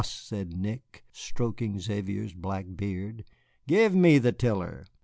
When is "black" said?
2.33-2.65